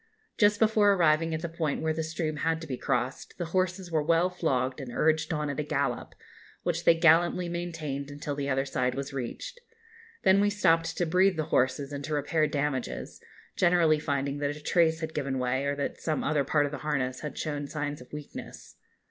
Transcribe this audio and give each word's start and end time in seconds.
Just 0.35 0.57
before 0.59 0.93
arriving 0.93 1.31
at 1.35 1.43
the 1.43 1.47
point 1.47 1.83
where 1.83 1.93
the 1.93 2.01
stream 2.03 2.37
had 2.37 2.59
to 2.61 2.65
be 2.65 2.75
crossed, 2.75 3.37
the 3.37 3.45
horses 3.53 3.91
were 3.91 4.01
well 4.01 4.31
flogged 4.31 4.79
and 4.81 4.91
urged 4.91 5.31
on 5.31 5.47
at 5.47 5.59
a 5.59 5.63
gallop, 5.63 6.15
which 6.63 6.85
they 6.85 6.95
gallantly 6.95 7.47
maintained 7.47 8.09
until 8.09 8.33
the 8.33 8.49
other 8.49 8.65
side 8.65 8.95
was 8.95 9.13
reached. 9.13 9.59
Then 10.23 10.41
we 10.41 10.49
stopped 10.49 10.97
to 10.97 11.05
breathe 11.05 11.37
the 11.37 11.43
horses 11.53 11.93
and 11.93 12.03
to 12.05 12.15
repair 12.15 12.47
damages, 12.47 13.21
generally 13.55 13.99
finding 13.99 14.39
that 14.39 14.55
a 14.57 14.63
trace 14.63 15.01
had 15.01 15.13
given 15.13 15.37
way, 15.37 15.65
or 15.65 15.75
that 15.75 16.01
some 16.01 16.23
other 16.23 16.43
part 16.43 16.65
of 16.65 16.71
the 16.71 16.79
harness 16.79 17.19
had 17.19 17.37
shown 17.37 17.67
signs 17.67 18.01
of 18.01 18.11
weakness. 18.11 18.77